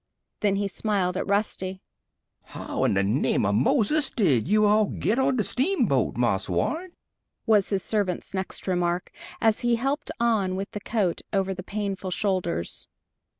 Then 0.39 0.55
he 0.55 0.67
smiled 0.67 1.15
at 1.15 1.27
Rusty. 1.29 1.83
"How 2.45 2.83
in 2.85 2.95
de 2.95 3.03
name 3.03 3.45
of 3.45 3.53
Moses 3.53 4.09
did 4.09 4.47
you 4.47 4.65
all 4.65 4.85
git 4.87 5.19
on 5.19 5.35
de 5.35 5.43
steamboat, 5.43 6.17
Marse 6.17 6.49
Warren?" 6.49 6.93
was 7.45 7.69
his 7.69 7.83
servant's 7.83 8.33
next 8.33 8.65
remark, 8.65 9.11
as 9.39 9.59
he 9.59 9.75
helped 9.75 10.09
on 10.19 10.55
with 10.55 10.71
the 10.71 10.79
coat 10.79 11.21
over 11.31 11.53
the 11.53 11.61
painful 11.61 12.09
shoulders. 12.09 12.87